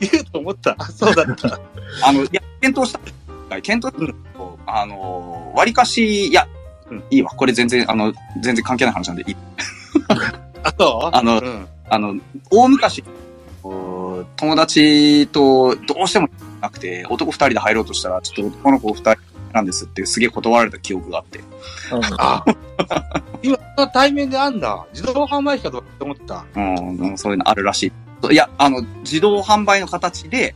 [0.00, 0.74] 言うと思った。
[0.78, 1.50] あそうだった。
[1.50, 1.60] た。
[2.06, 3.60] あの、いや、検討した。
[3.60, 6.46] 検討したと、あのー割かし、いや、
[6.90, 7.30] うんいいわ。
[7.30, 9.36] これ全然、あの、全然関係ない話なんでいい。
[10.64, 11.16] あ、そう？
[11.16, 11.66] あのうん。
[11.90, 12.14] あの、
[12.50, 13.04] 大昔、
[13.62, 16.28] 友達とどうしても
[16.60, 19.16] なくて、男二人で入ろうとしたら、ちょっと男の子二人
[19.52, 21.40] なんですってすげえ断られた記憶があって。
[22.18, 22.44] あ、
[23.42, 23.58] 今、
[23.92, 24.86] 対面であんだ。
[24.92, 26.44] 自動販売機かと思ってた。
[26.56, 27.92] うん、うんそういうのあるらしい。
[28.30, 30.54] いや、あの、自動販売の形で、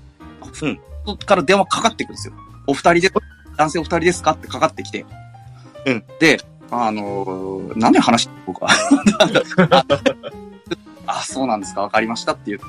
[0.63, 2.35] うんそこから電話かかってくるんですよ。
[2.67, 3.13] お二人で、
[3.57, 5.07] 男性お二人ですかってかかってきて。
[5.85, 6.05] うん。
[6.19, 8.71] で、あのー、何で話して僕は。
[11.07, 12.67] あ、そうなんですか、わかりましたって言って、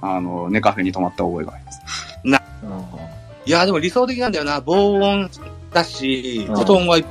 [0.00, 1.80] あの、ネカフェに泊まった覚えがあります。
[3.46, 4.60] いや、でも理想的なんだよな。
[4.60, 5.30] 防音
[5.72, 7.04] だし、うん布団はいっ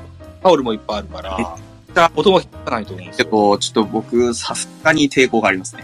[0.43, 3.25] タオルもいっぱいあるから、音も引かないと思うんですよ。
[3.25, 5.83] でこう、ちょっと僕、さすがに抵抗がありますね。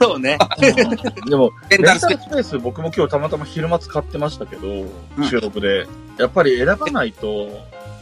[0.00, 0.38] そうね。
[1.28, 5.86] でも、レンタルスペース僕も今日たまたま昼間使ってましたけど、うん収録で。
[6.18, 7.48] やっぱり選ばないと、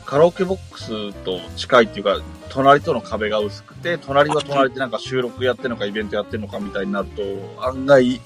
[0.05, 7.23] カラオケボックスと近いっていうか、隣との壁が薄くて、隣は隣でなんか収録やってるのかイベントやってるのかみたいになると、
[7.65, 8.21] 案外、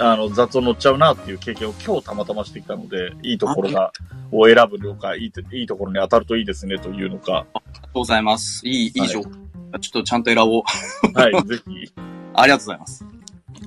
[0.00, 3.92] あの、雑音乗っちゃうなっていう経験を今日たまたましてきたので、いいところが、
[4.32, 8.66] を選ぶのか、いいと、いいところに当たるといいですねというのか、ありがとうございます。
[8.66, 9.30] いい、いはいい情報。
[9.80, 10.62] ちょっとちゃんと選ぼう。
[11.14, 11.92] はい、ぜひ。
[12.34, 13.04] ありがとうございます。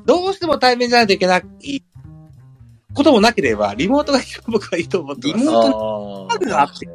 [0.06, 1.44] どうしても対面じゃないといけない
[2.94, 5.40] こともなければ、リモートが一番僕はいいと思ってます。
[5.40, 6.88] リモあートがあって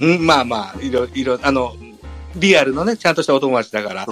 [0.00, 1.74] うん、まあまあ、いろいろ、あの、
[2.36, 4.06] リアルのね、ちゃんとしたお友達だから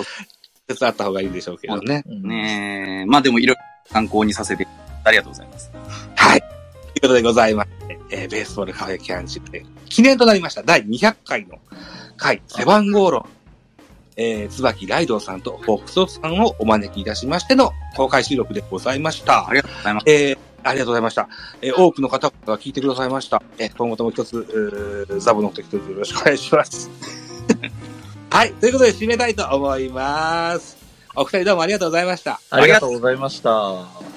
[0.68, 2.04] 手伝った方がいいでしょうけどね。
[2.06, 3.06] ーねえ。
[3.06, 4.68] まあでもいろいろ参考にさせて、
[5.04, 5.70] ありがとうございます。
[6.14, 6.40] はい。
[6.40, 6.52] という
[7.02, 11.58] ことでございまして、えーベースボールカフェキャンチで、記念となりました第200回の
[12.16, 13.26] 回、背番号論、
[14.20, 19.48] えー、椿ライドウさんとフォックソフさんをお招きいたしましての公開収録でございました。
[19.48, 20.04] ありがとうございます。
[20.08, 21.28] えーありがとうございました。
[21.62, 23.42] えー多くの方が聞いてくださいました。
[23.58, 26.90] えー今後とも一つ、うーザボのこと一つよろしくお願いします。
[28.28, 28.52] はい。
[28.52, 30.76] ということで締めたいと思います。
[31.16, 32.40] お二人どうもありがとうございました。
[32.50, 34.09] ありがとうございました。